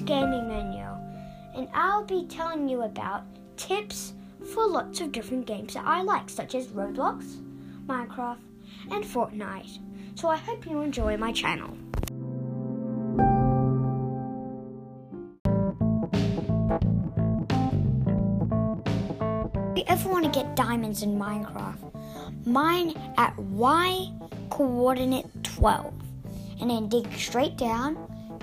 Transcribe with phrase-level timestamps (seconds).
[0.00, 0.86] Gaming Menu,
[1.54, 3.24] and I'll be telling you about
[3.56, 4.14] tips
[4.54, 7.40] for lots of different games that I like, such as Roblox,
[7.86, 8.38] Minecraft,
[8.90, 9.78] and Fortnite.
[10.14, 11.76] So I hope you enjoy my channel.
[19.72, 24.10] If you ever want to get diamonds in Minecraft, mine at Y
[24.50, 25.92] coordinate 12
[26.60, 27.96] and then dig straight down,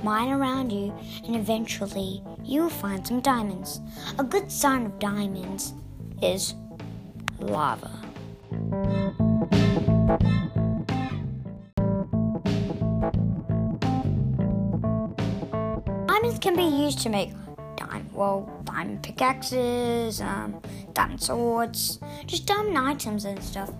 [0.04, 0.94] mine around you,
[1.26, 3.82] and eventually you'll find some diamonds.
[4.20, 5.74] A good sign of diamonds
[6.22, 6.56] is
[7.40, 7.92] lava.
[16.08, 17.32] Diamonds can be used to make
[17.76, 20.60] diamond, well, diamond pickaxes, um,
[20.94, 23.72] diamond swords, just diamond items and stuff.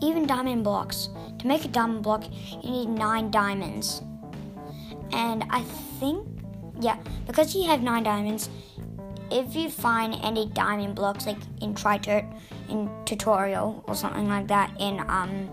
[0.00, 1.08] Even diamond blocks.
[1.40, 2.24] To make a diamond block,
[2.62, 4.02] you need nine diamonds.
[5.12, 5.62] And I
[6.00, 6.26] think,
[6.80, 8.48] yeah, because you have nine diamonds,
[9.30, 12.26] if you find any diamond blocks, like in Triturt,
[12.68, 15.50] in tutorial or something like that, in um,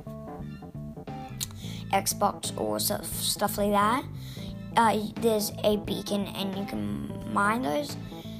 [1.92, 4.04] Xbox or stuff, stuff like that,
[4.78, 7.96] uh, there's a beacon and you can mine those,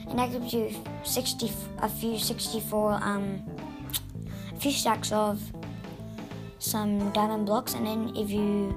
[0.08, 0.72] and that gives you
[1.04, 3.44] 60, a few 64, um,
[4.54, 5.42] a few stacks of
[6.60, 8.76] some diamond blocks, and then if you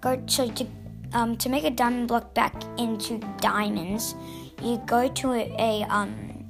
[0.00, 0.66] go to, to
[1.14, 4.14] um, to make a diamond block back into diamonds,
[4.62, 6.44] you go to a, a um,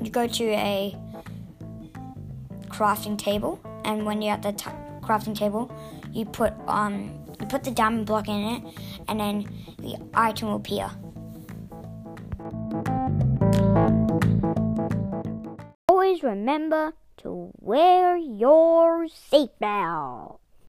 [0.00, 0.96] you go to a
[2.68, 4.70] crafting table, and when you're at the t-
[5.02, 5.70] crafting table,
[6.12, 8.62] you put um you put the diamond block in it,
[9.08, 10.90] and then the item will appear.
[15.88, 20.38] Always remember to wear your seatbelt.